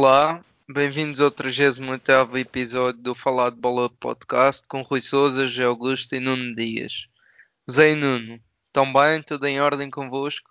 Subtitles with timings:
[0.00, 6.14] Olá, bem-vindos ao 38 episódio do Falar de Bola Podcast com Rui Souza, José Augusto
[6.14, 7.08] e Nuno Dias.
[7.68, 8.38] Zé e Nuno,
[8.68, 9.20] estão bem?
[9.20, 10.48] Tudo em ordem convosco?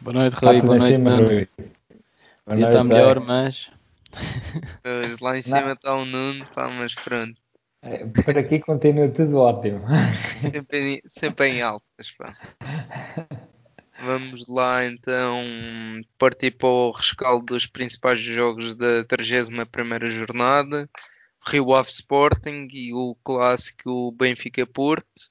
[0.00, 0.62] Boa noite, Rui.
[0.62, 1.28] Boa noite, cima, Nuno.
[1.28, 1.48] Rui.
[2.46, 3.70] Podia estar melhor, mas...
[4.82, 7.38] Pois, lá em cima está o Nuno, pá, mas pronto.
[7.82, 9.84] É, por aqui continua tudo ótimo.
[10.40, 12.34] Sempre, sempre em altas, pá.
[14.04, 15.44] Vamos lá então
[16.18, 20.90] partir para o rescaldo dos principais jogos da 31 jornada.
[21.46, 25.30] Rio Ave Sporting e o clássico Benfica Porto.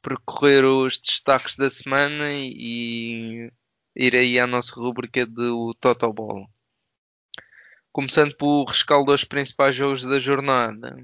[0.00, 3.52] Percorrer os destaques da semana e
[3.94, 6.48] ir aí à nossa rubrica do Total Ball.
[7.92, 10.96] Começando pelo rescaldo dos principais jogos da jornada.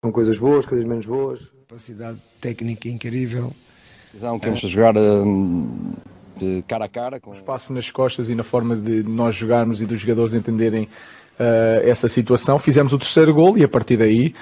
[0.00, 1.50] Com coisas boas, coisas menos boas.
[1.50, 3.52] Capacidade técnica incrível
[4.14, 5.92] visão que vamos jogar hum,
[6.36, 7.20] de cara a cara.
[7.20, 7.32] Com...
[7.32, 12.08] Espaço nas costas e na forma de nós jogarmos e dos jogadores entenderem uh, essa
[12.08, 12.58] situação.
[12.58, 14.34] Fizemos o terceiro gol e a partir daí.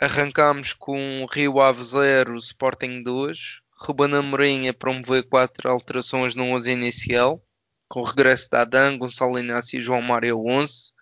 [0.00, 3.62] Arrancámos com Rio Ave 0, Sporting 2.
[3.78, 7.42] Ruben Amorim a promover quatro alterações no 11 inicial,
[7.88, 10.92] com o regresso da Adão, Gonçalo Inácio e João Mário 11,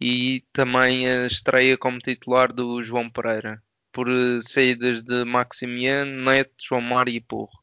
[0.00, 6.54] e também a estreia como titular do João Pereira por eh, saídas de Maximiano, Neto,
[6.62, 7.58] João Mário e Porro.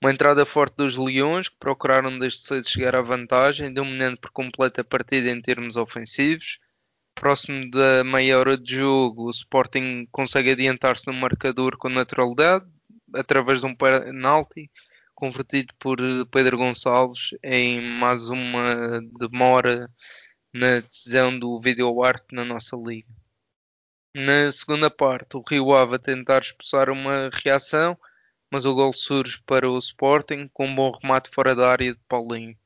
[0.00, 4.80] Uma entrada forte dos Leões, que procuraram desde cedo chegar à vantagem, dominando por completo
[4.80, 6.58] a partida em termos ofensivos.
[7.14, 12.66] Próximo da meia hora de jogo, o Sporting consegue adiantar-se no marcador com naturalidade,
[13.14, 14.70] através de um penalti
[15.14, 19.88] convertido por eh, Pedro Gonçalves em mais uma demora
[20.52, 23.08] na decisão do vídeo arte na nossa liga.
[24.16, 27.98] Na segunda parte, o Rio Ave a tentar expulsar uma reação,
[28.48, 32.00] mas o gol surge para o Sporting com um bom remate fora da área de
[32.08, 32.56] Paulinho.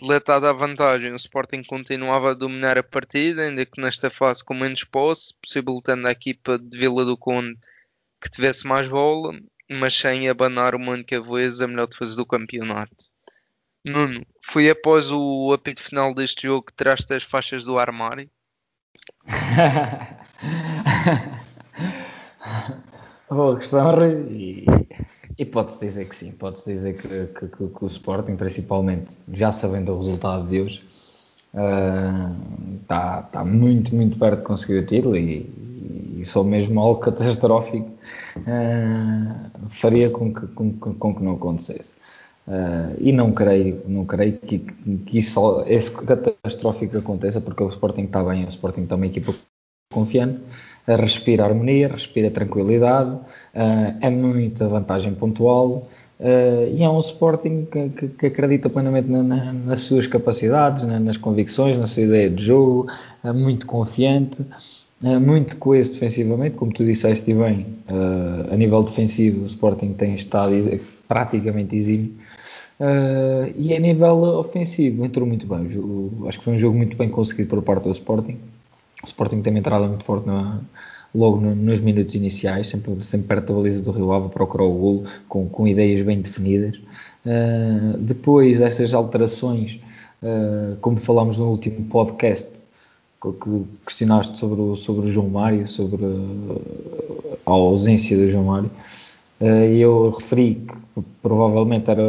[0.00, 4.54] Deletada a vantagem, o Sporting continuava a dominar a partida, ainda que nesta fase com
[4.54, 7.58] menos posse, possibilitando à equipa de Vila do Conde
[8.18, 9.38] que tivesse mais bola,
[9.68, 13.10] mas sem abanar uma única vez a melhor defesa do campeonato.
[13.84, 18.30] Nuno, foi após o apito final deste jogo que tiraste as faixas do armário?
[23.30, 24.26] Boa questão, Rui.
[24.30, 24.66] E,
[25.38, 29.52] e pode-se dizer que sim, pode-se dizer que, que, que, que, o Sporting, principalmente, já
[29.52, 30.84] sabendo o resultado de hoje,
[32.82, 35.48] está uh, tá muito, muito perto de conseguir o título e,
[36.18, 37.90] e só mesmo algo catastrófico
[38.38, 41.92] uh, faria com que, com, com que não acontecesse.
[42.46, 48.04] Uh, e não creio, não creio que, que isso, esse catastrófico aconteça, porque o Sporting
[48.04, 49.32] está bem, o Sporting está uma equipa
[49.92, 50.40] confiante,
[50.96, 58.08] respira harmonia, respira tranquilidade, uh, é muita vantagem pontual uh, e é um Sporting que,
[58.08, 62.44] que, acredita plenamente na, na, nas suas capacidades, na, nas convicções, na sua ideia de
[62.44, 62.90] jogo,
[63.24, 64.44] uh, muito confiante,
[65.02, 67.64] muito coeso defensivamente, como tu disseste bem,
[68.52, 70.52] a nível defensivo o Sporting tem estado
[71.08, 72.12] praticamente exímio.
[73.56, 75.66] e a nível ofensivo entrou muito bem.
[76.28, 78.36] acho que foi um jogo muito bem conseguido por parte do Sporting
[79.02, 80.60] o Sporting tem uma entrada muito forte na,
[81.14, 84.78] logo no, nos minutos iniciais, sempre, sempre perto da baliza do Rio Ave, procurou o
[84.78, 86.76] golo com, com ideias bem definidas.
[87.24, 89.80] Uh, depois, essas alterações,
[90.22, 92.60] uh, como falámos no último podcast,
[93.20, 98.70] que questionaste sobre o, sobre o João Mário, sobre a, a ausência do João Mário,
[99.42, 102.02] e eu referi que provavelmente era,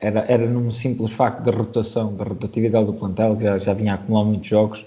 [0.00, 3.92] era, era num simples facto da rotação, da rotatividade do plantel, que já, já vinha
[3.92, 4.84] a acumular muitos jogos,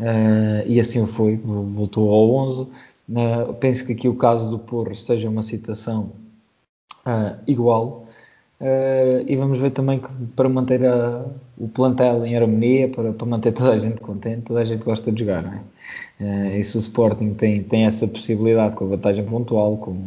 [0.00, 2.62] Uh, e assim foi, voltou ao 11.
[2.62, 2.70] Uh,
[3.16, 6.12] eh, penso que aqui o caso do Porro seja uma situação
[7.06, 8.06] uh, igual.
[9.26, 11.24] e vamos ver também que para manter a,
[11.58, 15.12] o plantel em harmonia, para, para, manter toda a gente contente, toda a gente gosta
[15.12, 15.52] de jogar, não
[16.20, 16.58] é?
[16.58, 20.04] e se o Sporting tem, tem essa possibilidade com a vantagem pontual, com,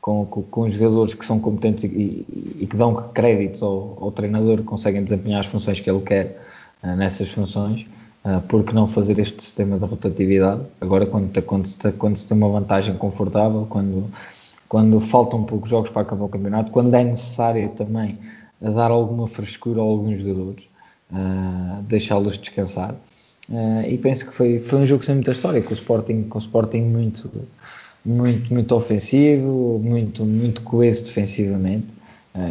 [0.00, 4.10] com, com, com jogadores que são competentes e, e, e que dão créditos ao, ao,
[4.10, 6.40] treinador, conseguem desempenhar as funções que ele quer
[6.82, 7.86] nessas funções,
[8.22, 10.62] Uh, por que não fazer este sistema de rotatividade?
[10.78, 14.10] Agora, quando, quando, se, quando se tem uma vantagem confortável, quando,
[14.68, 18.18] quando faltam poucos jogos para acabar o campeonato, quando é necessário também
[18.60, 20.68] dar alguma frescura a alguns jogadores,
[21.10, 22.94] uh, deixá-los descansar.
[23.48, 26.36] Uh, e penso que foi, foi um jogo sem muita história, com o Sporting, com
[26.36, 27.30] o Sporting muito,
[28.04, 31.86] muito, muito ofensivo, muito, muito coeso defensivamente,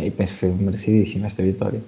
[0.04, 1.82] e penso que foi merecidíssima esta vitória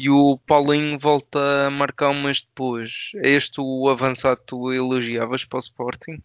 [0.00, 3.10] e o Paulinho volta a marcar um mês depois.
[3.16, 6.22] É este o avançado que tu elogiavas para o Sporting?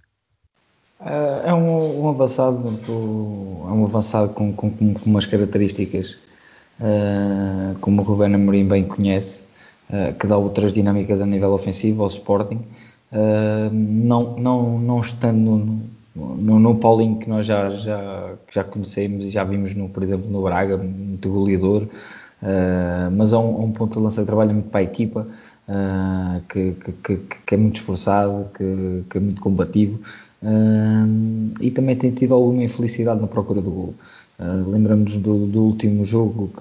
[1.00, 2.92] Uh, é um, um, avançado, é
[3.72, 6.18] um avançado com, com, com umas características
[6.80, 9.44] uh, como o Ruben Amorim bem conhece,
[9.90, 12.62] uh, que dá outras dinâmicas a nível ofensivo ao Sporting.
[13.12, 15.82] Uh, não, não, não estando
[16.16, 20.02] no, no, no Paulinho que nós já, já, já conhecemos e já vimos, no, por
[20.02, 21.88] exemplo, no Braga, muito goleador,
[22.46, 25.28] uh, mas é um, um, ponto de lança que trabalha muito para a equipa,
[25.68, 30.00] uh, que, que, que, é muito esforçado, que, que é muito combativo
[30.44, 33.96] uh, e também tem tido alguma infelicidade na procura do gol.
[34.38, 36.52] Lembramos do, do, último jogo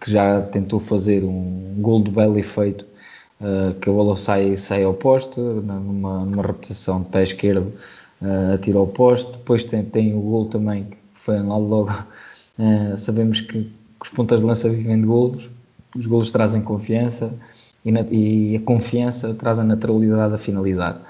[0.00, 2.84] que, já tentou fazer um gol de belo efeito,
[3.80, 7.72] que a bola sai, sai ao poste, numa, numa reputação de pé esquerdo
[8.20, 9.32] uh, atira ao posto.
[9.32, 11.90] Depois tem, tem o gol também, que foi anulado logo.
[12.58, 15.50] Uh, sabemos que, que, os pontas de lança vivem de golos,
[15.94, 17.34] os golos trazem confiança
[17.84, 21.02] e, na, e a confiança traz a naturalidade a finalizar.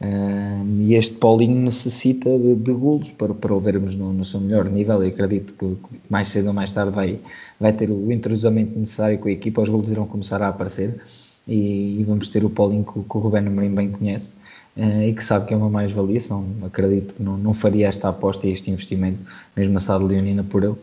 [0.00, 4.38] Uh, e este Paulinho necessita de, de golos para, para o vermos no, no, seu
[4.38, 5.76] melhor nível e acredito que,
[6.08, 7.18] mais cedo ou mais tarde vai,
[7.58, 11.00] vai ter o entrosamento necessário com a equipa, os golos irão começar a aparecer
[11.48, 14.34] e, e vamos ter o Paulinho que, que o Rubén Amorim bem conhece
[14.76, 16.20] uh, e que sabe que é uma mais-valia,
[16.64, 19.18] acredito que não, não faria esta aposta e este investimento,
[19.56, 20.76] mesmo a Sado Leonina por ele.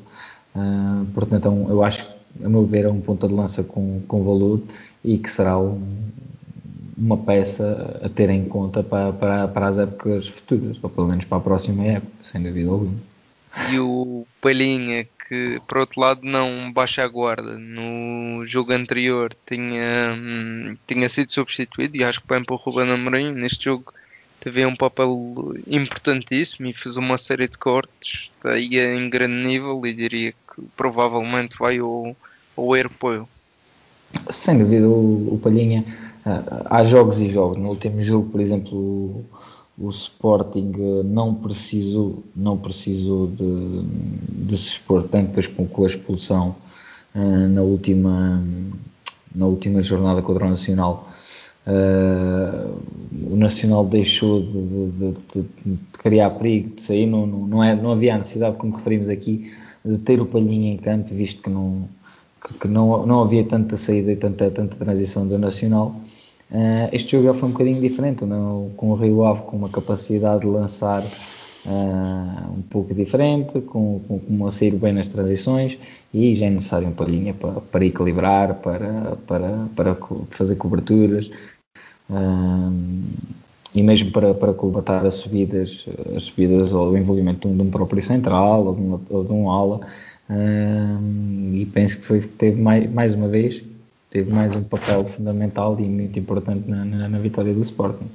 [0.55, 4.01] Uh, portanto, então, eu acho que, a meu ver, é um ponta de lança com,
[4.07, 4.61] com valor
[5.03, 5.81] e que será um,
[6.97, 11.25] uma peça a ter em conta para, para, para as épocas futuras, ou pelo menos
[11.25, 12.95] para a próxima época, sem dúvida alguma.
[13.71, 20.13] E o Palhinha, que por outro lado não baixa a guarda, no jogo anterior tinha,
[20.17, 23.93] hum, tinha sido substituído e acho que bem para o Ruben Amorim, neste jogo
[24.39, 29.93] teve um papel importantíssimo e fez uma série de cortes, aí em grande nível e
[29.93, 32.15] diria que provavelmente vai ao,
[32.55, 33.27] ao europeu.
[34.29, 35.83] Sem dúvida, o, o Palhinha,
[36.25, 37.57] ah, há jogos e jogos.
[37.57, 39.25] No último jogo, por exemplo,
[39.77, 43.81] o Sporting eh, não precisou, não precisou de,
[44.29, 46.55] de se expor tanto depois com, com a expulsão
[47.13, 48.41] uh, na, última,
[49.33, 51.09] na última jornada contra o Nacional.
[51.67, 52.79] Uh,
[53.31, 57.91] o Nacional deixou de, de, de, criar perigo, de sair, não, não, não, é, não
[57.91, 59.51] havia a necessidade, como referimos aqui,
[59.85, 61.87] de ter o Palhinha em campo, visto que não,
[62.43, 65.95] que, que não, não havia tanta saída e tanta, tanta transição do Nacional.
[66.51, 68.71] Uh, este jogo já foi um bocadinho diferente, não?
[68.75, 74.19] com o Rio Ave com uma capacidade de lançar uh, um pouco diferente, com, com,
[74.19, 75.77] com a bem nas transições
[76.13, 79.97] e já é necessário um palhinha para, para equilibrar, para, para, para
[80.29, 81.31] fazer coberturas
[82.09, 82.64] uh,
[83.75, 85.85] e mesmo para, para colmatar as subidas,
[86.15, 89.23] as subidas ou o envolvimento de um, de um próprio central ou de, uma, ou
[89.23, 89.81] de um ala.
[91.53, 93.61] e penso que foi, teve mais, mais uma vez
[94.15, 98.09] teve mais um papel fundamental e muito importante na, na, na vitória do Sporting.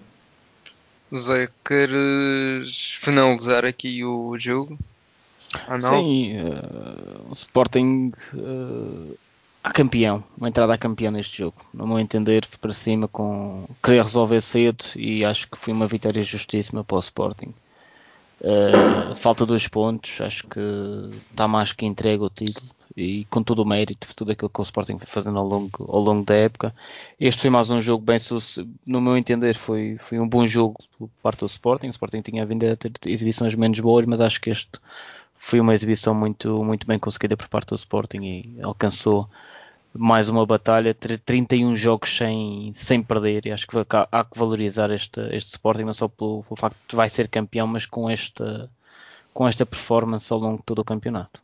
[1.14, 4.78] Zé, queres finalizar aqui o jogo?
[5.78, 9.18] Sim, uh, o Sporting uh,
[9.62, 11.56] a campeão, uma entrada a campeão neste jogo.
[11.72, 16.22] No meu entender, para cima, com querer resolver cedo e acho que foi uma vitória
[16.22, 17.54] justíssima para o Sporting.
[18.40, 20.60] Uh, falta dois pontos, acho que
[21.30, 24.62] está mais que entregue o título e com todo o mérito, tudo aquilo que o
[24.62, 26.74] Sporting foi fazendo ao longo, ao longo da época.
[27.18, 28.18] Este foi mais um jogo bem
[28.86, 31.88] no meu entender, foi, foi um bom jogo por parte do Sporting.
[31.88, 34.80] O Sporting tinha vindo a ter exibições menos boas, mas acho que este
[35.50, 39.28] foi uma exibição muito, muito bem conseguida por parte do Sporting e alcançou
[39.92, 45.20] mais uma batalha, 31 jogos sem, sem perder, e acho que há, que valorizar este,
[45.32, 48.70] este Sporting, não só pelo, pelo facto de vai ser campeão, mas com esta,
[49.34, 51.42] com esta performance ao longo de todo o campeonato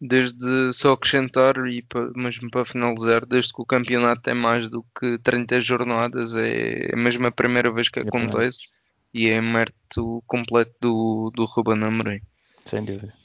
[0.00, 4.82] desde só acrescentar e para, mesmo para finalizar, desde que o campeonato tem mais do
[4.98, 8.60] que 30 jornadas, é, é mesmo a primeira vez que é acontece
[9.12, 12.22] e é mérito completo do, do Ruben Amorim.
[12.64, 13.19] Sem dúvida.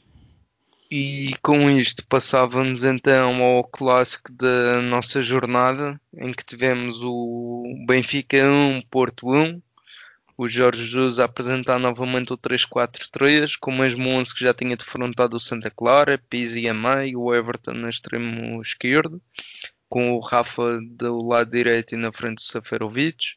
[0.89, 8.37] E com isto passávamos então ao clássico da nossa jornada, em que tivemos o Benfica
[8.37, 9.59] 1, Porto 1,
[10.37, 14.77] o Jorge Jesus a apresentar novamente o 3-4-3, com o mesmo 11 que já tinha
[14.77, 19.19] defrontado o Santa Clara, Pizzi a meio, o Everton no extremo esquerdo,
[19.89, 23.35] com o Rafa do lado direito e na frente o Saferovic.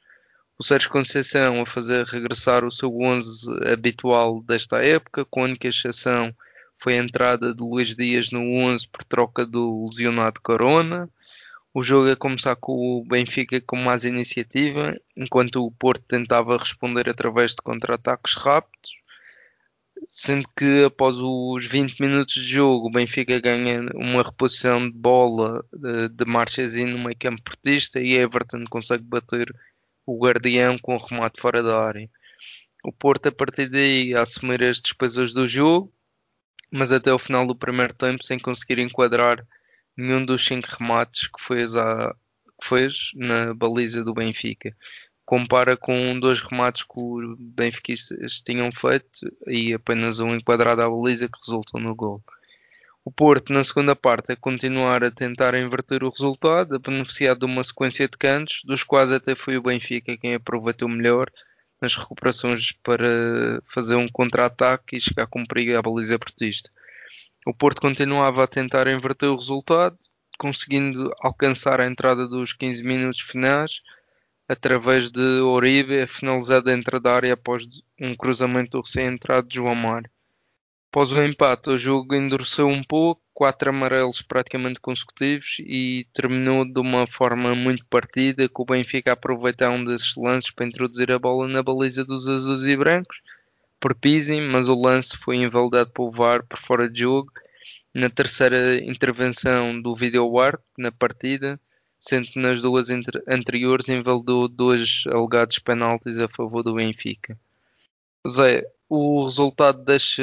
[0.59, 5.69] O Sérgio Conceição a fazer regressar o seu 11 habitual desta época, com a única
[5.69, 6.35] exceção
[6.78, 11.11] foi a entrada de Luís Dias no 11 por troca do lesionado Corona.
[11.75, 17.08] O jogo a começar com o Benfica com mais iniciativa, enquanto o Porto tentava responder
[17.08, 18.97] através de contra-ataques rápidos,
[20.08, 25.64] sendo que após os 20 minutos de jogo o Benfica ganha uma reposição de bola
[25.73, 29.54] de, de Marchesin no meio campo portista e Everton consegue bater
[30.06, 32.08] o Guardião com o remate fora da área.
[32.85, 35.92] O Porto a partir daí a assumir as despesas do jogo,
[36.71, 39.45] mas até o final do primeiro tempo sem conseguir enquadrar
[39.97, 42.15] nenhum dos cinco remates que foi, a,
[42.61, 44.75] que fez na baliza do Benfica.
[45.25, 51.29] Compara com dois remates que os benfiquistas tinham feito e apenas um enquadrado à baliza
[51.29, 52.23] que resultou no gol.
[53.05, 57.45] O Porto, na segunda parte, a continuar a tentar inverter o resultado, a beneficiar de
[57.45, 61.31] uma sequência de cantos, dos quais até foi o Benfica quem aproveitou melhor
[61.80, 66.70] nas recuperações para fazer um contra-ataque e chegar com perigo à baliza portista.
[67.47, 69.97] O Porto continuava a tentar inverter o resultado,
[70.38, 73.80] conseguindo alcançar a entrada dos 15 minutos finais
[74.49, 77.64] através de Oribe, finalizado dentro da área após
[78.00, 80.11] um cruzamento recém-entrado de João Mário.
[80.90, 86.80] Após o empate, o jogo endureceu um pouco, quatro amarelos praticamente consecutivos e terminou de
[86.80, 91.18] uma forma muito partida, com o Benfica a aproveitar um desses lances para introduzir a
[91.18, 93.21] bola na baliza dos azuis e brancos
[93.80, 97.30] por Pizzi, mas o lance foi invalidado pelo VAR por fora de jogo.
[97.95, 101.61] Na terceira intervenção do vídeo art na partida,
[101.99, 107.38] sendo que nas duas anteriores invalidou dois alegados penaltis a favor do Benfica.
[108.28, 110.23] Zé, o resultado deixa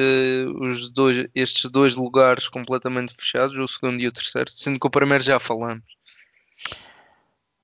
[0.59, 4.91] os dois, estes dois lugares completamente fechados, o segundo e o terceiro, sendo que o
[4.91, 5.83] primeiro já falamos.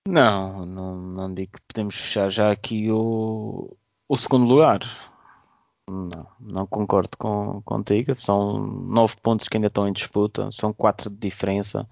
[0.08, 3.76] Não, não, não digo que podemos fechar já aqui o,
[4.08, 4.80] o segundo lugar.
[5.90, 8.16] Não, não concordo com, contigo.
[8.20, 11.88] São nove pontos que ainda estão em disputa, são quatro de diferença.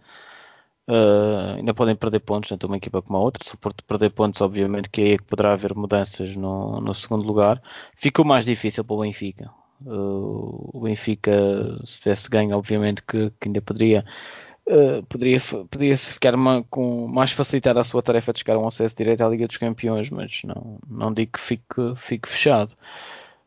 [0.89, 3.48] Uh, ainda podem perder pontos, tanto uma equipa como a outra.
[3.48, 7.24] Se o Porto perder pontos, obviamente que é que poderá haver mudanças no, no segundo
[7.24, 7.62] lugar.
[7.96, 9.51] Ficou mais difícil para o Benfica.
[9.86, 11.31] Uh, o Benfica,
[11.86, 14.03] se tivesse ganho, obviamente que, que ainda poderia,
[14.65, 18.67] uh, poderia, poderia ficar uma, com mais facilitada a sua tarefa de chegar a um
[18.67, 22.74] acesso direto à Liga dos Campeões, mas não, não digo que fique, fique fechado.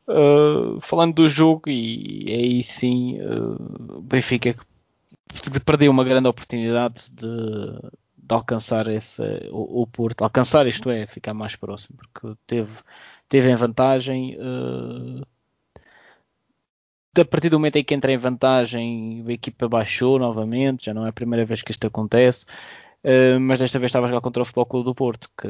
[0.07, 4.55] Uh, falando do jogo, e aí sim, o Benfica
[5.65, 7.27] perdeu uma grande oportunidade de,
[8.17, 12.73] de alcançar esse, o, o, Porto, alcançar isto é, ficar mais próximo, porque teve,
[13.29, 14.37] teve em vantagem.
[14.37, 15.27] Uh,
[17.21, 21.05] a partir do momento em que entra em vantagem, a equipa baixou novamente, já não
[21.05, 22.47] é a primeira vez que isto acontece.
[23.05, 25.49] Uh, mas desta vez estava a jogar contra o Futebol Clube do Porto, que,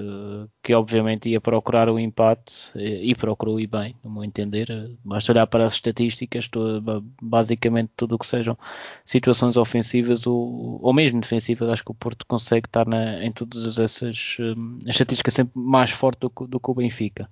[0.63, 4.69] que obviamente ia procurar o empate e, e procurou e bem, no meu entender.
[5.05, 8.57] Basta olhar para as estatísticas, todo, basicamente tudo o que sejam
[9.05, 13.79] situações ofensivas ou, ou mesmo defensivas, acho que o Porto consegue estar na, em todas
[13.79, 17.29] essas um, estatísticas sempre mais forte do, do que o Benfica.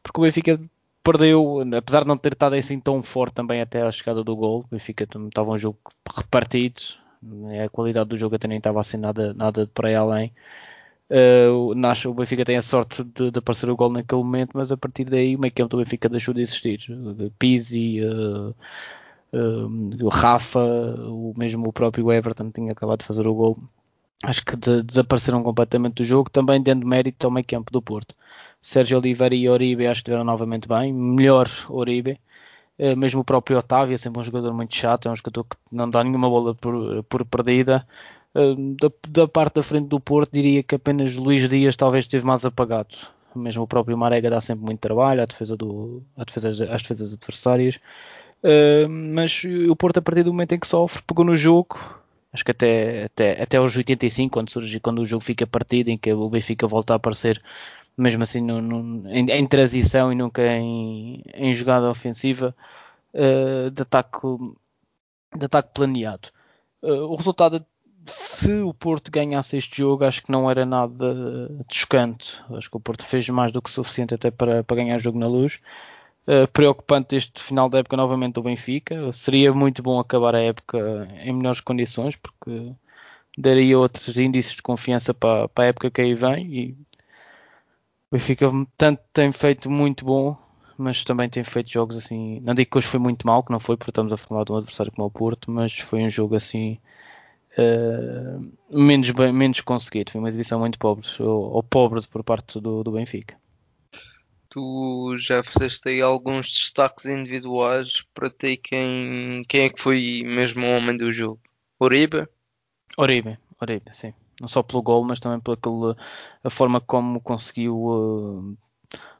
[0.00, 0.60] Porque o Benfica
[1.02, 4.60] perdeu, apesar de não ter estado assim tão forte também até a chegada do gol,
[4.60, 5.78] o Benfica estava um jogo
[6.16, 6.80] repartido?
[7.64, 10.32] A qualidade do jogo até nem estava assim nada, nada por aí além.
[11.08, 11.72] Uh,
[12.10, 15.04] o Benfica tem a sorte de, de, aparecer o gol naquele momento, mas a partir
[15.04, 16.80] daí o meio campo do Benfica deixou de existir.
[17.38, 18.54] Pizzi, uh,
[19.32, 23.58] uh, Rafa, o mesmo o próprio Everton tinha acabado de fazer o gol.
[24.24, 28.14] Acho que de, desapareceram completamente do jogo, também dando mérito ao meio campo do Porto.
[28.60, 32.18] Sérgio Oliveira e Oribe acho que estiveram novamente bem, melhor Oribe.
[32.78, 35.56] Eh, mesmo o próprio Otávio é sempre um jogador muito chato, é um jogador que
[35.72, 37.86] não dá nenhuma bola por, por perdida.
[38.34, 42.24] Eh, da, da, parte da frente do Porto, diria que apenas Luís Dias talvez esteve
[42.26, 42.96] mais apagado.
[43.34, 47.14] Mesmo o próprio Marega dá sempre muito trabalho à defesa do, à defesa, às defesas
[47.14, 47.76] adversárias.
[48.42, 51.78] Uh, mas o Porto, a partir do momento em que sofre, pegou no jogo.
[52.32, 55.98] Acho que até, até, até aos 85, quando, surge, quando o jogo fica partido, em
[55.98, 57.42] que o Benfica volta a aparecer
[57.96, 62.54] mesmo assim no, no, em, em, transição e nunca em, em jogada ofensiva
[63.14, 64.20] uh, de, ataque,
[65.36, 66.28] de ataque planeado.
[66.82, 67.64] Uh, o resultado,
[68.06, 72.40] se o Porto ganhasse este jogo, acho que não era nada chocante.
[72.50, 75.26] Acho que o Porto fez mais do que suficiente até para, para ganhar jogo na
[75.26, 75.58] luz.
[76.26, 79.12] Uh, preocupante este final da época novamente do Benfica.
[79.12, 82.74] Seria muito bom acabar a época em melhores condições, porque
[83.38, 86.85] daria outros índices de confiança para, para a época que aí vem e
[88.10, 88.46] o Benfica
[88.76, 90.36] tanto tem feito muito bom,
[90.78, 92.40] mas também tem feito jogos assim.
[92.40, 94.52] Não digo que hoje foi muito mal, que não foi, porque estamos a falar de
[94.52, 96.78] um adversário como o Porto, mas foi um jogo assim
[97.58, 100.12] uh, menos, bem, menos conseguido.
[100.12, 103.36] Foi uma exibição muito pobre, ou, ou pobre por parte do, do Benfica.
[104.48, 110.64] Tu já fizeste aí alguns destaques individuais para ter quem, quem é que foi mesmo
[110.64, 111.40] o homem do jogo?
[111.78, 112.26] Oribe?
[112.96, 115.96] Oribe, Oribe, sim não só pelo gol, mas também pela
[116.42, 118.56] a forma como conseguiu uh,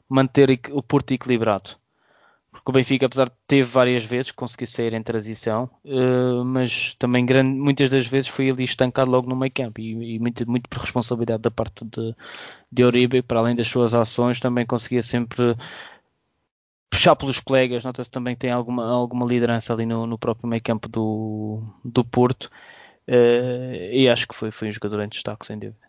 [0.09, 1.71] manter o Porto equilibrado.
[2.51, 7.25] Porque o Benfica, apesar de ter várias vezes conseguiu sair em transição, uh, mas também
[7.25, 10.69] grande, muitas das vezes foi ali estancado logo no meio campo e, e muito, muito
[10.69, 12.15] por responsabilidade da parte de,
[12.71, 15.55] de Oribe, para além das suas ações, também conseguia sempre
[16.89, 17.83] puxar pelos colegas.
[17.83, 22.03] Nota-se também que tem alguma, alguma liderança ali no, no próprio meio campo do, do
[22.03, 22.49] Porto
[23.07, 25.87] Uh, e acho que foi, foi um jogador em destaque, sem dúvida.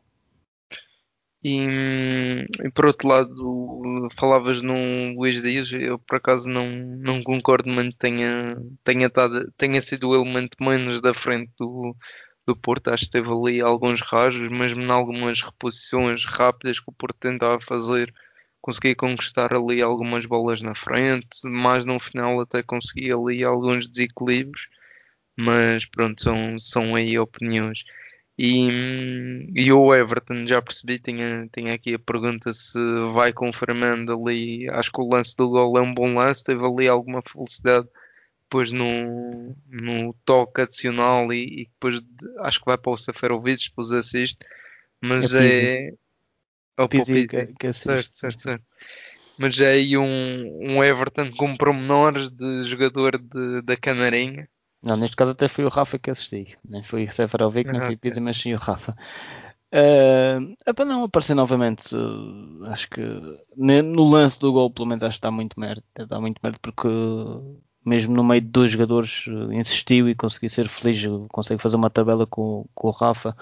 [1.43, 7.71] E, e, por outro lado, falavas num Luís Dias, eu por acaso não, não concordo
[7.71, 9.11] muito tenha, tenha,
[9.57, 11.95] tenha sido o elemento menos da frente do,
[12.47, 12.89] do Porto.
[12.89, 17.61] Acho que teve ali alguns rasgos, mesmo em algumas reposições rápidas que o Porto tentava
[17.61, 18.13] fazer,
[18.61, 24.69] conseguia conquistar ali algumas bolas na frente, mas no final até conseguia ali alguns desequilíbrios.
[25.39, 27.85] Mas pronto, são, são aí opiniões.
[28.37, 28.69] E,
[29.55, 32.79] e o Everton, já percebi, tinha, tinha aqui a pergunta se
[33.13, 34.69] vai confirmando ali.
[34.71, 37.89] Acho que o lance do gol é um bom lance, teve ali alguma felicidade
[38.43, 42.07] depois no, no toque adicional e, e depois de,
[42.39, 44.39] acho que vai para o Seferovic, depois assiste.
[45.01, 45.91] Mas é.
[46.77, 47.87] é o Pizzi que, que assiste.
[47.87, 48.65] Certo, certo, certo.
[49.39, 54.49] Mas é aí um, um Everton com promenores de jogador de, da Canarinha
[54.83, 56.57] não, neste caso até foi o Rafa que assisti.
[56.65, 58.97] Nem foi o Seferovic, nem foi o Pizzi, mas sim o Rafa.
[59.71, 63.03] Uh, para não aparecer novamente, uh, acho que
[63.57, 65.87] no lance do gol, pelo menos, acho que está muito mérito.
[66.07, 66.89] Dá muito mérito porque,
[67.85, 71.03] mesmo no meio de dois jogadores, uh, insistiu e conseguiu ser feliz.
[71.31, 73.37] Consegue fazer uma tabela com, com o Rafa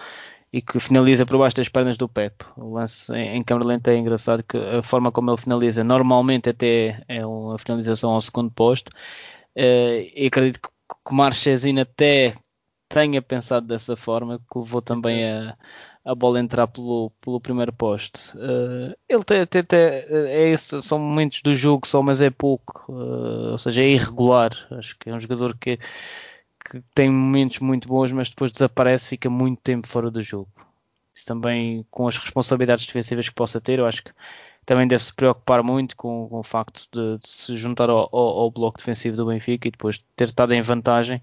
[0.52, 2.44] e que finaliza por baixo das pernas do Pep.
[2.56, 6.48] O lance em, em câmera lenta é engraçado que a forma como ele finaliza, normalmente
[6.48, 8.88] até é uma finalização ao segundo posto.
[9.54, 12.36] Uh, e acredito que que o Marchesin até
[12.88, 15.56] tenha pensado dessa forma, que levou também a,
[16.04, 18.30] a bola entrar pelo, pelo primeiro poste.
[18.36, 22.92] Uh, ele tem, tem, tem, é esse, são momentos do jogo só, mas é pouco,
[22.92, 24.52] uh, ou seja, é irregular.
[24.70, 25.78] Acho que é um jogador que,
[26.70, 30.48] que tem momentos muito bons, mas depois desaparece, fica muito tempo fora do jogo.
[31.12, 34.12] Isso também com as responsabilidades defensivas que possa ter, eu acho que
[34.66, 38.38] também deve se preocupar muito com, com o facto de, de, se juntar ao, ao,
[38.40, 41.22] ao, bloco defensivo do Benfica e depois ter estado em vantagem.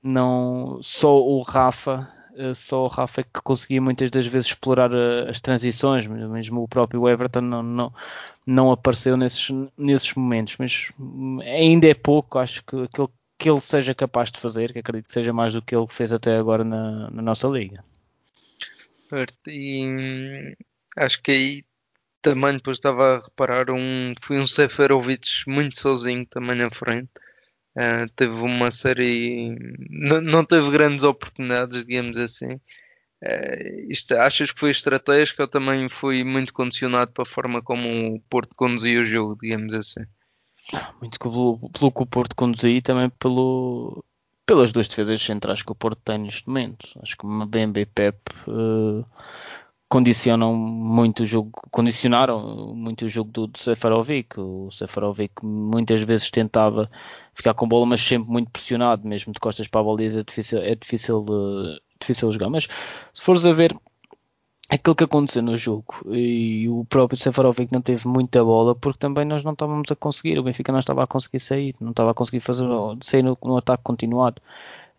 [0.00, 5.28] Não só o Rafa, eh, só o Rafa que conseguia muitas das vezes explorar eh,
[5.28, 7.94] as transições, mesmo o próprio Everton não, não,
[8.46, 10.92] não apareceu nesses, nesses momentos, mas
[11.44, 15.12] ainda é pouco, acho que aquilo que ele seja capaz de fazer, que acredito que
[15.12, 17.84] seja mais do que ele fez até agora na, na nossa liga.
[19.48, 20.56] E
[20.96, 21.64] acho que aí
[22.26, 27.10] também depois estava a reparar um foi um Seferovic muito sozinho também na frente.
[27.76, 29.54] Uh, teve uma série
[29.88, 32.54] não, teve grandes oportunidades digamos assim.
[33.22, 38.16] Uh, isto, achas que foi estratégico ou também foi muito condicionado para a forma como
[38.16, 40.04] o Porto conduzia o jogo digamos assim?
[41.00, 44.04] Muito pelo, pelo que o Porto conduzia e também pelo
[44.44, 46.88] pelas duas defesas centrais que o Porto tem neste momento.
[47.00, 49.06] Acho que uma BMB Pep uh,
[49.88, 54.38] condicionam muito o jogo, condicionaram muito o jogo do, do Seferovic.
[54.38, 56.90] O Seferovic muitas vezes tentava
[57.34, 60.58] ficar com bola, mas sempre muito pressionado, mesmo de costas para a baliza, é difícil,
[60.58, 62.50] é difícil, uh, difícil jogar.
[62.50, 62.68] Mas
[63.12, 63.76] se fores a ver
[64.68, 69.24] aquilo que aconteceu no jogo e o próprio Seferovic não teve muita bola porque também
[69.24, 72.14] nós não estávamos a conseguir, o Benfica não estava a conseguir sair, não estava a
[72.14, 72.66] conseguir fazer
[73.02, 74.42] sair no, no ataque continuado.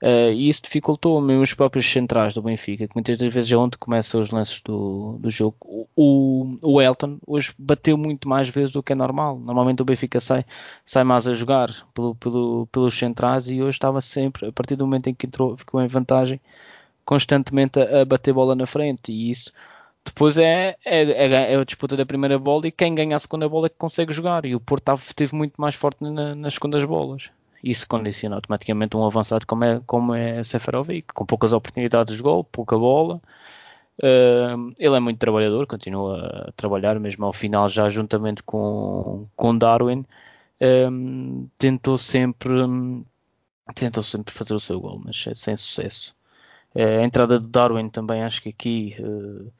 [0.01, 3.57] Uh, e isso dificultou mesmo os próprios centrais do Benfica, que muitas das vezes é
[3.57, 5.55] onde começam os lances do, do jogo.
[5.95, 9.39] O, o Elton hoje bateu muito mais vezes do que é normal.
[9.39, 10.45] Normalmente o Benfica sai,
[10.85, 14.85] sai mais a jogar pelo, pelo, pelos centrais e hoje estava sempre, a partir do
[14.85, 16.39] momento em que entrou, ficou em vantagem,
[17.03, 19.11] constantemente a, a bater bola na frente.
[19.11, 19.51] E isso
[20.05, 23.49] depois é, é, é, é, a disputa da primeira bola e quem ganha a segunda
[23.49, 24.45] bola é que consegue jogar.
[24.45, 27.31] E o Porto esteve muito mais forte na, nas segundas bolas
[27.71, 32.43] isso condiciona automaticamente um avançado como é, como é Seferovic, com poucas oportunidades de gol,
[32.43, 33.21] pouca bola.
[33.99, 39.57] Uh, ele é muito trabalhador, continua a trabalhar, mesmo ao final, já juntamente com, com
[39.57, 40.05] Darwin,
[40.91, 42.51] um, tentou sempre
[43.75, 46.15] tentou sempre fazer o seu gol, mas sem sucesso.
[46.75, 49.51] Uh, a entrada do Darwin também acho que aqui uh,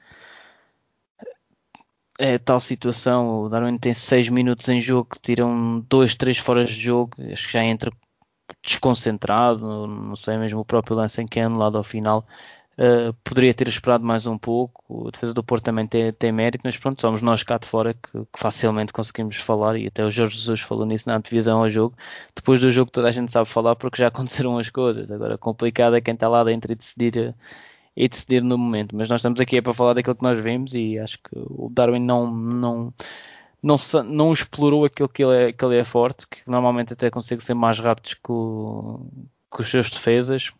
[2.17, 3.41] é tal situação.
[3.43, 7.11] O Darwin tem 6 minutos em jogo, tiram 2, 3 fora de jogo.
[7.31, 7.91] Acho que já entra
[8.63, 9.87] desconcentrado.
[9.87, 12.25] Não sei, mesmo o próprio lance em que é anulado ao final.
[12.79, 15.07] Uh, poderia ter esperado mais um pouco.
[15.07, 17.93] A defesa do Porto também tem, tem mérito, mas pronto, somos nós cá de fora
[17.95, 19.77] que, que, facilmente conseguimos falar.
[19.77, 21.97] E até o Jorge Jesus falou nisso na antevisão ao jogo.
[22.35, 25.09] Depois do jogo, toda a gente sabe falar porque já aconteceram as coisas.
[25.11, 27.35] Agora, complicado é quem está lá dentro e decidir
[27.97, 28.95] e decidir no momento.
[28.95, 31.69] Mas nós estamos aqui é para falar daquilo que nós vimos e acho que o
[31.71, 32.93] Darwin não, não,
[33.61, 37.43] não, não explorou aquilo que ele, é, que ele é forte, que normalmente até consegue
[37.43, 39.07] ser mais rápido que, o,
[39.51, 40.53] que os seus defesas.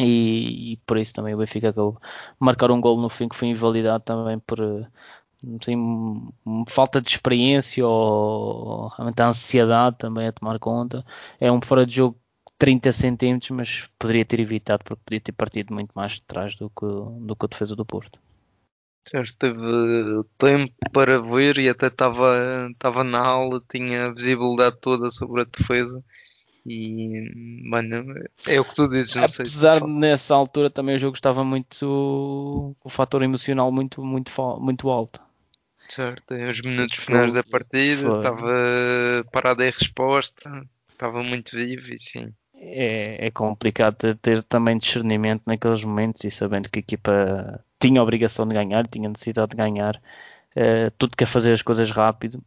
[0.00, 1.98] E, e, por isso também o Benfica acabou
[2.38, 4.58] marcar um gol no fim que foi invalidado também por
[5.60, 6.28] assim,
[6.68, 11.04] falta de experiência ou realmente a ansiedade também a tomar conta.
[11.40, 12.18] É um fora de jogo
[12.58, 16.70] 30 centímetros, mas poderia ter evitado porque podia ter partido muito mais de trás do
[16.70, 16.86] que,
[17.26, 18.18] do que a defesa do Porto.
[19.08, 25.42] Certo, teve tempo para ver e até estava na aula, tinha a visibilidade toda sobre
[25.42, 26.02] a defesa.
[26.68, 27.30] E,
[27.62, 28.12] mano,
[28.48, 29.46] é o que tu dizes, não Apesar sei.
[29.46, 32.76] Apesar de nessa altura também o jogo estava muito.
[32.82, 35.20] o fator emocional muito, muito, muito alto.
[35.88, 38.16] Certo, os minutos finais da partida, foi.
[38.16, 40.50] estava parada em resposta,
[40.90, 42.34] estava muito vivo e sim.
[42.58, 48.02] É, é complicado ter, também discernimento naqueles momentos e sabendo que a equipa tinha a
[48.02, 49.96] obrigação de ganhar, tinha necessidade de ganhar,
[50.56, 52.42] uh, tudo quer fazer as coisas rápido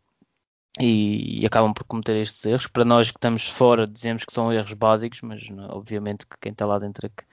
[0.80, 2.68] e, e, acabam por cometer estes erros.
[2.68, 6.66] Para nós que estamos fora, dizemos que são erros básicos, mas obviamente que quem está
[6.66, 7.24] lá dentro é que,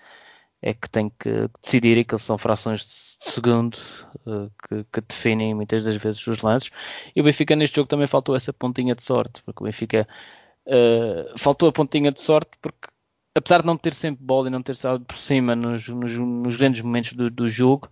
[0.63, 3.77] é que tem que decidir e que são frações de segundo
[4.27, 6.71] uh, que, que, definem muitas das vezes os lances.
[7.15, 10.07] E o Benfica neste jogo também faltou essa pontinha de sorte, porque o Benfica
[10.67, 12.89] uh, faltou a pontinha de sorte porque
[13.37, 16.57] apesar de não ter sempre bola e não ter estado por cima nos, nos, nos
[16.57, 17.89] grandes momentos do, do jogo,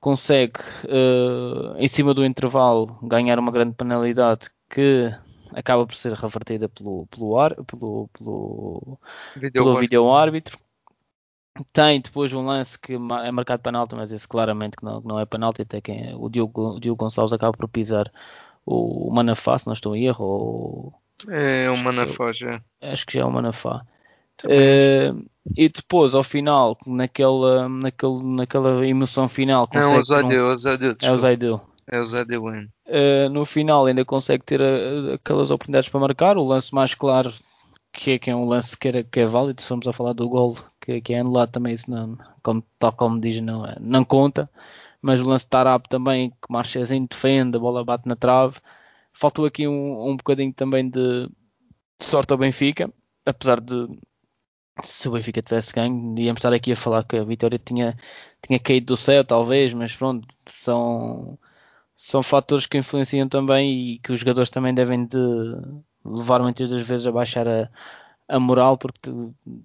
[0.00, 5.10] consegue, uh, em cima do intervalo, ganhar uma grande penalidade que
[5.52, 8.98] acaba por ser revertida pelo, pelo, ar, pelo, pelo,
[9.34, 10.58] video pelo vídeo árbitro.
[11.72, 15.24] Tem depois um lance que é marcado penalti, mas esse claramente que não, não é
[15.24, 18.12] penalti, até quem o Diogo, o Diogo Gonçalves acaba por pisar
[18.66, 20.24] o, o Manafá, se não estou em erro.
[20.24, 22.60] Ou, é o Manafá já.
[22.80, 23.82] Acho que já é o Manafá.
[24.44, 25.24] Uh,
[25.56, 29.94] e depois, ao final, naquela, naquela, naquela emoção final, consegue.
[29.94, 30.52] Não, o Zadeu, um...
[30.52, 31.60] o Zadeu, é o Zadeu.
[31.86, 36.38] É o Zadeu uh, No final, ainda consegue ter a, eh, aquelas oportunidades para marcar.
[36.38, 37.32] O lance mais claro,
[37.92, 40.14] que é, que é um lance que, era, que é válido, se formos a falar
[40.14, 44.04] do gol, que, que é anulado também, isso não, como, tal como diz, não, não
[44.04, 44.48] conta.
[45.02, 48.56] Mas o lance de Tarap também, que Marchezinho defende, a bola bate na trave.
[49.14, 51.28] Faltou aqui um, um bocadinho também de,
[52.00, 52.92] sorte ao Benfica,
[53.24, 53.88] apesar de
[54.82, 57.96] se o Benfica tivesse ganho, íamos estar aqui a falar que a vitória tinha,
[58.42, 61.38] tinha caído do céu, talvez, mas pronto, são,
[61.96, 65.18] são fatores que influenciam também e que os jogadores também devem de
[66.04, 67.70] levar muitas das vezes a baixar a,
[68.28, 69.10] a moral, porque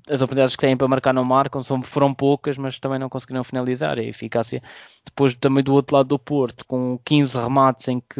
[0.09, 3.43] as oportunidades que têm para marcar não marcam, são, foram poucas, mas também não conseguiram
[3.43, 3.97] finalizar.
[3.97, 4.61] A eficácia,
[5.05, 8.19] depois também do outro lado do Porto, com 15 remates em que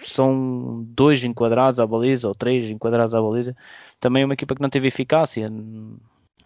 [0.00, 3.56] são dois enquadrados à baliza ou três enquadrados à baliza.
[4.00, 5.50] Também é uma equipa que não teve eficácia.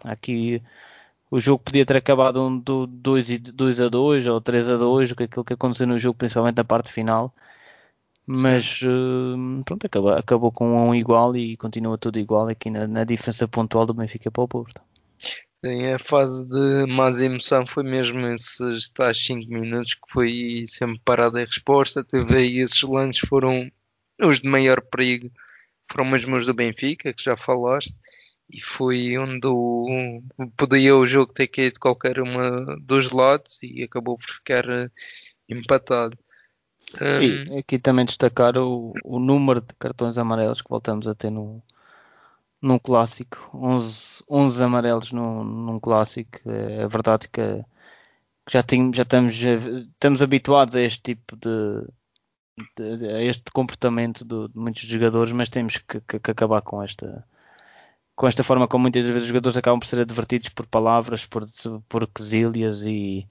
[0.05, 0.63] Aqui
[1.31, 5.55] o jogo podia ter acabado um 2 a 2 ou 3 a 2, aquilo que
[5.55, 7.33] aconteceu no jogo, principalmente na parte final.
[8.27, 13.05] Mas uh, pronto, acabou, acabou com um igual e continua tudo igual aqui na, na
[13.05, 14.81] diferença pontual do Benfica para o Porto.
[15.65, 21.01] Sim, a fase de mais emoção foi mesmo esses tais 5 minutos que foi sempre
[21.05, 22.03] parada a resposta.
[22.03, 23.71] Teve aí esses lances foram
[24.21, 25.31] os de maior perigo,
[25.91, 27.95] foram mesmo os do Benfica, que já falaste,
[28.51, 30.23] e foi onde o,
[30.57, 34.91] podia o jogo ter caído de qualquer uma dos lados e acabou por ficar eh,
[35.49, 36.19] empatado.
[37.01, 41.31] Um, e aqui também destacar o, o número de cartões amarelos que voltamos a ter
[41.31, 41.63] no,
[42.61, 46.39] num clássico, 11, 11 amarelos num, num clássico.
[46.47, 47.65] É, verdade que,
[48.51, 51.87] já, tem, já estamos, já estamos habituados a este tipo de,
[52.77, 56.83] de a este comportamento de, de, muitos jogadores, mas temos que, que, que, acabar com
[56.83, 57.25] esta
[58.15, 61.47] com esta forma como muitas vezes os jogadores acabam por ser advertidos por palavras, por,
[61.89, 63.27] por quesilhas e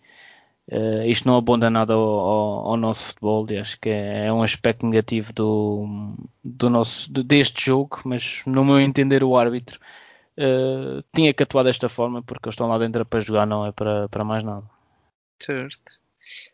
[0.69, 4.33] Uh, isto não abonda nada ao, ao, ao, nosso futebol e acho que é, é
[4.33, 9.79] um aspecto negativo do, do nosso, deste jogo, mas no meu entender o árbitro
[10.37, 13.71] uh, tinha que atuar desta forma porque eles estão lá dentro para jogar, não é
[13.71, 14.63] para, para mais nada.
[15.39, 15.99] Certo.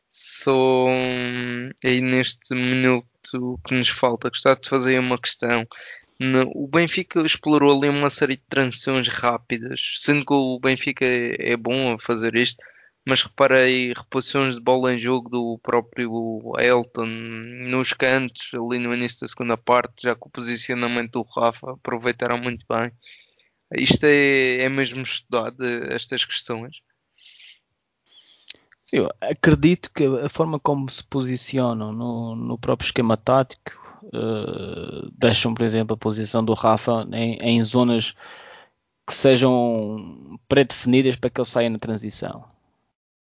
[0.09, 0.87] Só
[1.83, 5.67] aí neste minuto que nos falta, gostava de fazer uma questão.
[6.55, 11.57] o Benfica explorou ali uma série de transições rápidas, sendo que o Benfica é, é
[11.57, 12.65] bom a fazer isto
[13.07, 19.21] mas reparei reposições de bola em jogo do próprio Elton nos cantos, ali no início
[19.21, 22.91] da segunda parte, já com o posicionamento do Rafa, aproveitaram muito bem.
[23.77, 26.81] Isto é, é mesmo estudado, estas questões?
[28.83, 35.53] Sim, acredito que a forma como se posicionam no, no próprio esquema tático uh, deixam,
[35.53, 38.13] por exemplo, a posição do Rafa em, em zonas
[39.07, 42.56] que sejam pré-definidas para que ele saia na transição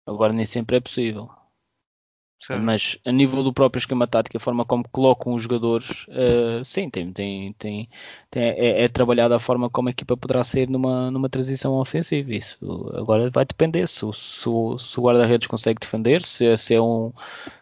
[0.07, 1.29] Agora nem sempre é possível.
[2.39, 2.59] Sim.
[2.59, 6.87] Mas a nível do próprio esquema tático, a forma como colocam os jogadores, uh, sim,
[6.87, 7.89] tem, tem, tem,
[8.29, 12.31] tem é, é, trabalhada a forma como a equipa poderá sair numa, numa transição ofensiva.
[12.31, 12.57] Isso
[12.95, 17.11] agora vai depender se, se, se o guarda-redes consegue defender, se, se, é um,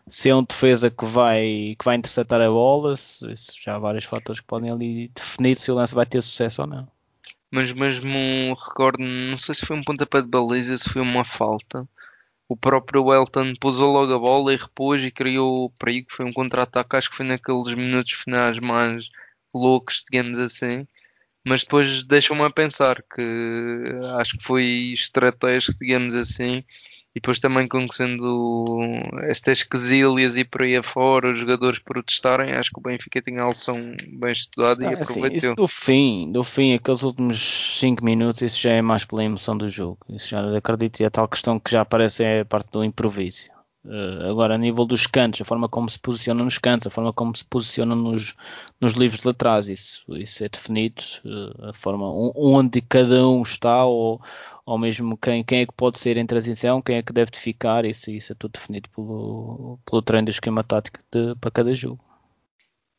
[0.10, 4.04] se é um defesa que vai, que vai interceptar a bola, se, já há vários
[4.04, 6.88] fatores que podem ali definir se o lance vai ter sucesso ou não.
[7.50, 8.10] Mas mesmo
[8.68, 11.88] recordo, não sei se foi um pontapé de baliza, se foi uma falta
[12.48, 16.08] o próprio Elton pusou logo a bola e repôs e criou perigo.
[16.12, 19.10] Foi um contra-ataque, acho que foi naqueles minutos finais mais
[19.54, 20.88] loucos, digamos assim.
[21.48, 23.22] Mas depois deixou-me a pensar que
[24.20, 26.64] acho que foi estratégico, digamos assim,
[27.16, 28.66] e depois também conhecendo
[29.24, 33.48] estas quesílias e por aí afora, os jogadores protestarem, acho que o Benfica tinha a
[33.48, 35.52] lição bem estudada e ah, aproveitou.
[35.52, 39.58] Assim, do fim, do fim, aqueles últimos 5 minutos, isso já é mais pela emoção
[39.58, 40.00] do jogo.
[40.10, 43.55] Isso já acredito, e a tal questão que já aparece é a parte do improviso.
[43.86, 47.14] Uh, agora, a nível dos cantos, a forma como se posiciona nos cantos, a forma
[47.14, 48.34] como se posiciona nos,
[48.82, 53.86] nos livros de trás, isso, isso é definido, uh, a forma onde cada um está,
[53.86, 54.20] ou,
[54.66, 57.86] ou mesmo quem, quem é que pode ser em transição, quem é que deve ficar,
[57.86, 62.04] isso, isso é tudo definido pelo, pelo treino do esquema tático de, para cada jogo.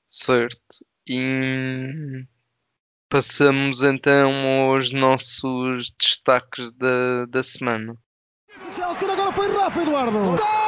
[0.09, 0.87] Certo.
[1.05, 2.25] E
[3.09, 7.97] passamos então aos nossos destaques da, da semana.
[8.77, 10.66] Agora foi Rafa Eduardo.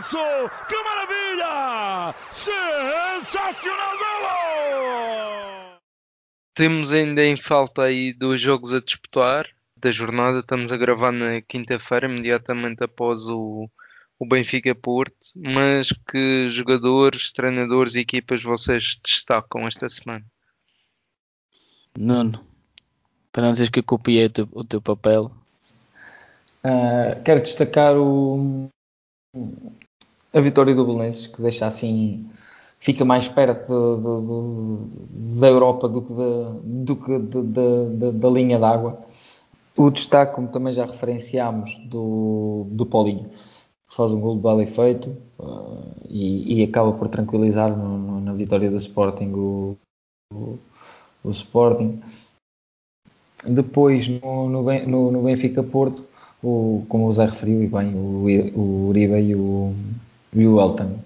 [0.00, 0.18] Que golaço!
[0.66, 2.14] Que maravilha!
[2.32, 5.78] Sensacional golo!
[6.54, 10.38] Temos ainda em falta aí dois jogos a disputar da jornada.
[10.38, 13.68] Estamos a gravar na quinta-feira, imediatamente após o,
[14.18, 15.28] o Benfica Porto.
[15.36, 20.24] Mas que jogadores, treinadores e equipas vocês destacam esta semana?
[21.98, 22.42] Nuno,
[23.32, 25.30] para não dizer que eu copiei o teu, o teu papel.
[26.64, 28.70] Uh, quero destacar o,
[30.32, 32.28] a vitória do Belenenses, que deixa assim,
[32.78, 34.56] fica mais perto
[35.38, 38.98] da Europa do que, da, do que da linha d'água.
[39.76, 43.30] O destaque, como também já referenciámos, do, do Paulinho,
[43.88, 48.20] que faz um gol de belo efeito uh, e, e, acaba por tranquilizar no, no,
[48.20, 49.76] na vitória do Sporting o,
[50.32, 50.58] o,
[51.24, 52.00] o Sporting.
[53.44, 56.04] Depois, no, no, no Benfica Porto,
[56.42, 59.74] o, como o Zé referiu, e bem, o, o Uribe e o,
[60.32, 60.98] e o Elton.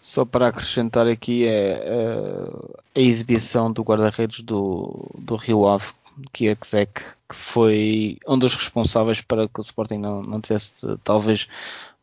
[0.00, 2.48] Só para acrescentar aqui é eh,
[2.96, 5.92] a exibição do guarda-redes do, do Rio Ave,
[6.32, 11.48] que é que foi um dos responsáveis para que o Sporting não, não tivesse talvez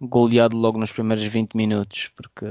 [0.02, 2.46] goleado logo nos primeiros 20 minutos, porque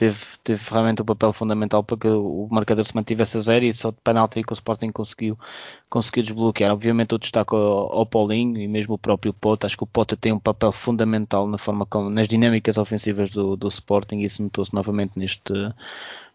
[0.00, 3.72] teve, teve realmente um papel fundamental para que o marcador se mantivesse a zero e
[3.72, 5.38] só de penalti que o Sporting conseguiu,
[5.90, 6.72] conseguiu desbloquear.
[6.72, 9.66] Obviamente eu destaco ao, ao Paulinho e mesmo o próprio Pota.
[9.66, 13.56] Acho que o Pota tem um papel fundamental na forma como, nas dinâmicas ofensivas do,
[13.56, 15.52] do Sporting e isso notou-se novamente neste,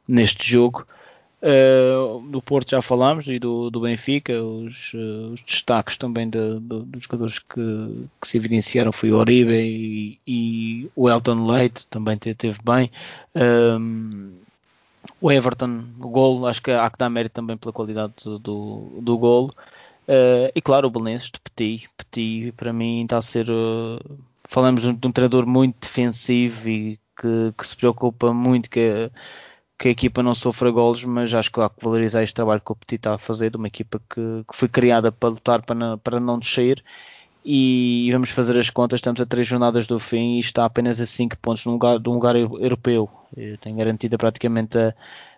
[0.08, 0.86] neste jogo.
[1.42, 6.60] Uh, do Porto já falámos e do, do Benfica, os, uh, os destaques também de,
[6.60, 11.86] de, dos jogadores que, que, se evidenciaram foi o Oribe e, e o Elton Leite,
[11.88, 12.90] também teve bem.
[13.36, 14.32] Um,
[15.22, 18.90] o Everton, o gol, acho que há que dar mérito também pela qualidade do, do,
[19.02, 19.52] do gol.
[20.08, 23.48] Uh, e claro, o Belenenses de Petit, Petit para mim está a ser.
[24.46, 29.12] falamos de um, de um treinador muito defensivo e que, que se preocupa muito que
[29.78, 32.72] que a equipa não sofra golos, mas acho que há que valorizar este trabalho que
[32.72, 35.76] o Petit está a fazer, de uma equipa que, que foi criada para lutar para
[35.76, 36.84] não, para não descer.
[37.44, 41.06] E vamos fazer as contas, estamos a três jornadas do fim e está apenas a
[41.06, 43.08] 5 pontos num lugar, num lugar europeu.
[43.38, 44.96] Eu tenho garantida praticamente a,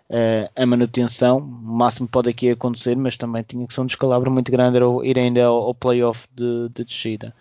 [0.08, 1.36] a, a, manutenção.
[1.36, 4.86] O máximo pode aqui acontecer, mas também tinha que ser um descalabro muito grande era
[5.04, 7.34] ir ainda ao, ao playoff de, de descida.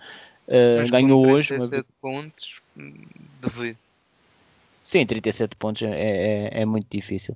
[0.47, 1.55] Uh, ganhou hoje.
[1.55, 1.69] Mas...
[2.01, 2.59] pontos,
[3.41, 3.77] devido.
[4.87, 7.35] Sim, 37 pontos é, é, é muito difícil.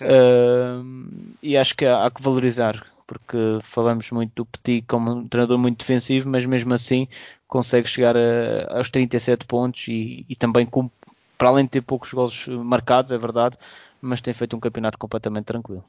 [0.00, 5.26] Uh, e acho que há, há, que valorizar, porque falamos muito do Petit como um
[5.26, 7.08] treinador muito defensivo, mas mesmo assim
[7.48, 10.88] consegue chegar a, aos 37 pontos e, e também com,
[11.36, 13.58] para além de ter poucos gols marcados, é verdade,
[14.00, 15.84] mas tem feito um campeonato completamente tranquilo.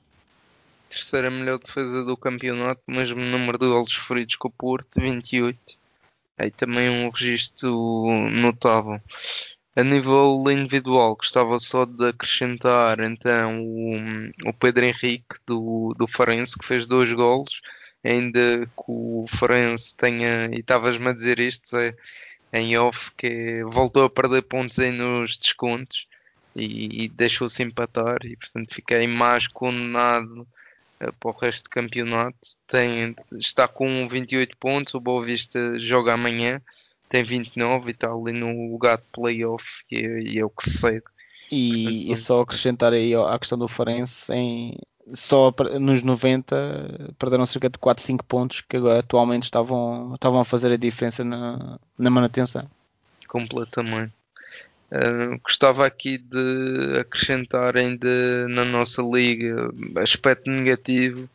[0.89, 5.77] Terceira melhor defesa do campeonato, mesmo número de gols feridos com o Porto, 28.
[6.35, 7.69] Aí também um registro
[8.31, 8.99] notável.
[9.75, 16.57] A nível individual, gostava só de acrescentar então o, o Pedro Henrique do, do Farense,
[16.57, 17.61] que fez dois golos,
[18.01, 21.93] ainda que o Farense tenha, e estavas-me a dizer isto, é,
[22.53, 26.07] em off, que voltou a perder pontos aí nos descontos
[26.55, 30.47] e, e deixou-se empatar, e portanto fiquei mais condenado
[31.01, 32.37] uh, para o resto do campeonato.
[32.65, 36.61] Tem, está com 28 pontos, o Boa Vista joga amanhã
[37.09, 40.77] tem 29 e está ali no lugar de playoff e, e é o que se
[40.77, 41.05] segue.
[41.51, 44.77] E, e só acrescentar aí à questão do Farense, em,
[45.13, 50.45] só nos 90 perderam cerca de 4, 5 pontos que agora atualmente estavam, estavam a
[50.45, 52.67] fazer a diferença na, na manutenção.
[53.27, 54.13] Completamente.
[54.91, 61.29] Uh, gostava aqui de acrescentar ainda na nossa liga aspecto negativo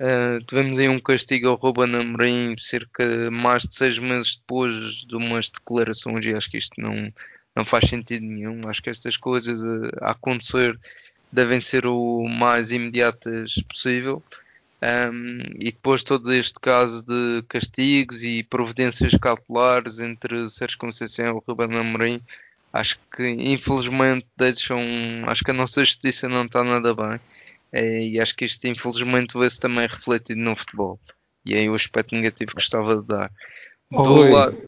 [0.00, 5.16] Uh, tivemos aí um castigo ao Ruben Amorim cerca mais de seis meses depois de
[5.16, 7.12] umas declarações e acho que isto não,
[7.54, 8.68] não faz sentido nenhum.
[8.68, 10.78] Acho que estas coisas a, a acontecer
[11.32, 14.22] devem ser o mais imediatas possível.
[14.80, 21.42] Um, e depois todo este caso de castigos e providências cautelares entre Sérgio Conceição e
[21.44, 22.22] Ruben Amorim,
[22.72, 24.80] acho que infelizmente deixam,
[25.26, 27.18] acho que a nossa justiça não está nada bem
[27.72, 30.98] e acho que isto infelizmente vê-se também refletido no futebol
[31.48, 33.30] e é aí o aspecto negativo que gostava de dar.
[33.90, 34.58] Oh, Do Rui, lado,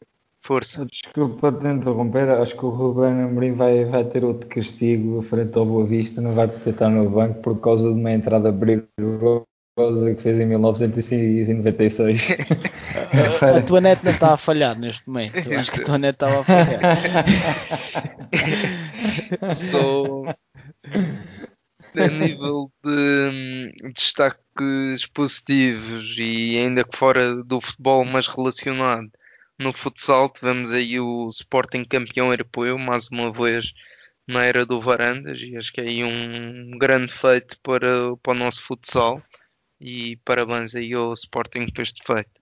[0.41, 0.83] força.
[0.85, 5.65] Desculpa te interromper, acho que o Ruben Amorim vai, vai ter outro castigo frente ao
[5.65, 9.45] Boa Vista, não vai poder estar no banco por causa de uma entrada perigosa
[10.15, 12.27] que fez em 1996.
[13.43, 15.37] a, a tua net não está a falhar neste momento.
[15.53, 17.25] Acho que a tua net estava a falhar.
[19.53, 20.25] Sou
[21.99, 29.11] a nível de hum, destaques positivos e ainda que fora do futebol, mas relacionado
[29.59, 33.73] no futsal, tivemos aí o Sporting campeão europeu, mais uma vez
[34.27, 38.35] na era do Varandas, e acho que é aí um grande feito para, para o
[38.35, 39.21] nosso futsal
[39.79, 42.41] e parabéns aí ao Sporting por este feito.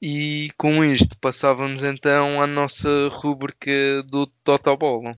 [0.00, 5.16] E com isto passávamos então à nossa rubrica do Totobolo.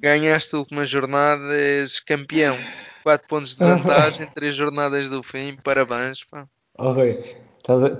[0.00, 2.56] Ganhaste a última jornada, és campeão.
[3.02, 6.24] 4 pontos de vantagem, 3 jornadas do fim, parabéns.
[6.24, 6.46] Pá.
[6.78, 7.16] Oh, Rui,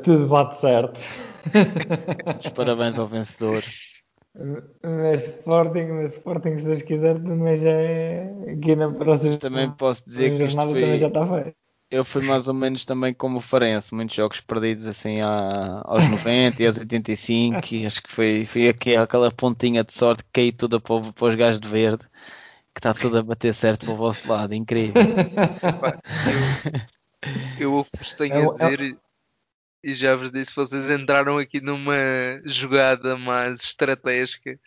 [0.02, 1.00] tudo bate certo.
[2.44, 3.64] Os parabéns ao vencedor.
[4.82, 9.36] Mas Sporting, mas Sporting, se Deus quiser, também já é aqui na próxima.
[9.38, 11.56] Também posso dizer que isto foi, também já está feito.
[11.90, 16.62] Eu fui mais ou menos também como o Farense, muitos jogos perdidos assim aos 90
[16.62, 20.53] e aos 85, e acho que foi, foi aqui, aquela pontinha de sorte que caiu
[20.53, 22.05] toda para, para os gajos de verde,
[22.72, 25.03] que está tudo a bater certo para o vosso lado, incrível.
[27.59, 28.96] eu, eu vos tenho a é dizer
[29.83, 31.96] e já vos disse, vocês entraram aqui numa
[32.44, 34.59] jogada mais estratégica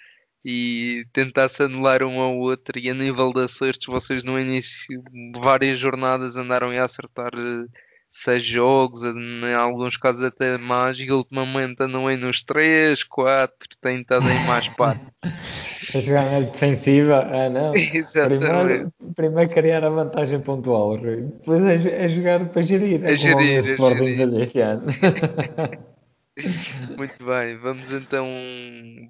[0.46, 5.02] e tentasse anular um ao outro e a nível de acertos vocês no início
[5.42, 7.66] várias jornadas andaram a acertar eh,
[8.14, 14.02] seis jogos, em alguns casos até mais, e ultimamente andam aí nos 3, 4, têm
[14.02, 15.02] estado em mais parte.
[15.94, 17.76] A jogar na defensiva, ah não.
[17.76, 18.48] Exatamente.
[18.48, 23.36] Primeiro, primeiro criar a vantagem pontual, depois é, é jogar para gerir, é, é gerir,
[23.36, 24.84] como o Sporting fazer este ano.
[26.98, 28.28] Muito bem, vamos então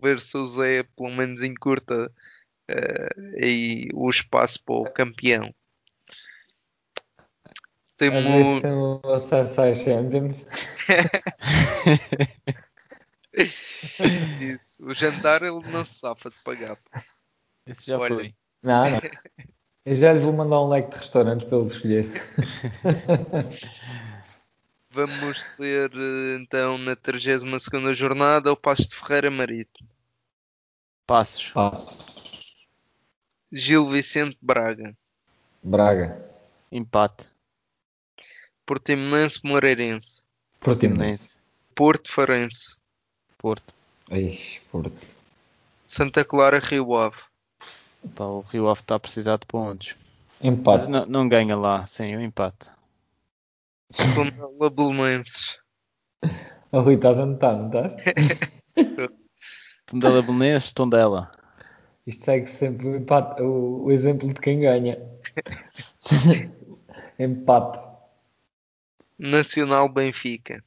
[0.02, 2.12] ver se o Zé pelo menos encurta
[2.70, 5.54] uh, aí o espaço para o campeão.
[7.96, 8.62] Temos.
[9.84, 10.46] Champions.
[14.42, 14.86] Isso.
[14.86, 16.78] O jantar ele não se safa de pagar.
[17.66, 18.16] Esse já Olha.
[18.16, 18.36] foi.
[18.62, 19.00] Não, não.
[19.86, 22.06] Eu já lhe vou mandar um leque de restaurantes para ele escolher.
[24.94, 25.90] Vamos ter
[26.40, 29.90] então na 32 jornada o Passos de Ferreira Marítimo.
[31.08, 31.50] Passos.
[31.50, 32.68] Passos.
[33.52, 34.96] Gil Vicente Braga.
[35.64, 36.24] Braga.
[36.72, 37.26] Empate.
[38.68, 40.22] Portimonense Moreirense.
[40.60, 41.38] Portimonense.
[41.74, 42.76] Porto Farense.
[43.40, 43.74] Porto.
[44.12, 45.08] Ixi, Porto.
[45.88, 47.18] Santa Clara Rio Ave.
[48.14, 49.96] Pá, o Rio Ave está a precisar de pontos.
[50.40, 50.88] Empate.
[50.88, 52.70] Não, não, ganha lá, sim, o um empate.
[53.94, 55.58] Tondela Belenenses.
[56.72, 57.94] O Rui, estás a notar, não estás?
[59.86, 61.32] Tondela Belenenses, Tondela.
[62.06, 64.98] Isto segue sempre o, empate, o, o exemplo de quem ganha.
[67.20, 67.80] empate.
[69.18, 70.62] Nacional Benfica.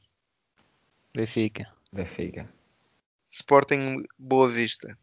[1.13, 1.67] Benfica.
[1.91, 2.49] Benfica.
[3.29, 4.97] Sporting Boa Vista.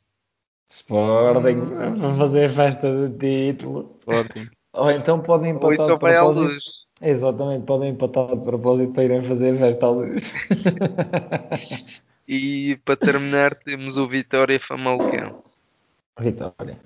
[0.69, 3.97] Sporting, vamos fazer a festa do título.
[4.01, 4.49] Sporting.
[4.73, 6.84] Ou então podem empatar Ou isso vai à luz.
[7.01, 10.33] Exatamente, podem empatar de propósito para irem fazer a festa à luz.
[12.27, 15.43] e para terminar temos o Vitória Famalicão.
[16.19, 16.79] Vitória.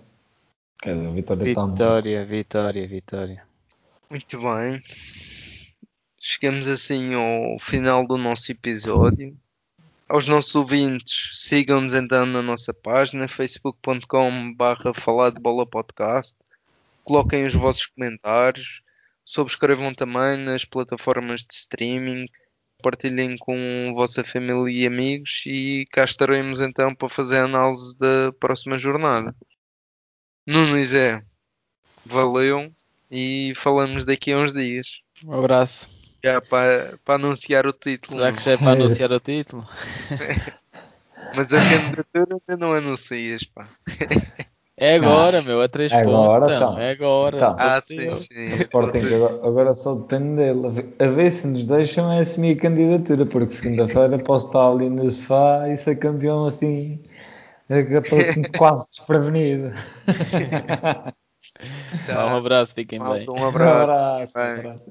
[0.80, 3.42] Quer dizer, Vitória Vitória, Vitória, Vitória.
[4.08, 4.80] Muito bem.
[6.20, 9.36] Chegamos assim ao final do nosso episódio.
[10.08, 16.34] Aos nossos ouvintes, sigam-nos então na nossa página facebook.com.br falar de bola podcast.
[17.04, 18.82] Coloquem os vossos comentários
[19.28, 22.24] subscrevam também nas plataformas de streaming,
[22.82, 27.96] partilhem com a vossa família e amigos e cá estaremos então para fazer a análise
[27.98, 29.36] da próxima jornada.
[30.46, 31.22] Nuno e Zé,
[32.06, 32.72] valeu
[33.10, 35.00] e falamos daqui a uns dias.
[35.22, 35.86] Um abraço.
[36.24, 38.20] Já para, para anunciar o título.
[38.20, 39.62] Já que já é para anunciar o título.
[41.36, 43.68] Mas a candidatura ainda não anuncias, pá.
[44.80, 46.36] É agora, meu, a três É pontos.
[46.36, 46.78] agora, então, então.
[46.78, 47.36] É agora.
[47.36, 47.56] Então.
[47.58, 48.52] Ah, sim, sim.
[48.52, 50.94] O Sporting agora, agora só depende dele.
[50.98, 55.10] A ver, se nos deixam é assumir a candidatura, porque segunda-feira posso estar ali no
[55.10, 57.02] sofá e ser campeão assim,
[58.56, 59.72] quase desprevenido.
[62.06, 62.26] Tá.
[62.26, 63.28] Um abraço, fiquem bem.
[63.28, 63.90] Um abraço.
[63.92, 64.38] Um abraço.
[64.38, 64.90] Um abraço.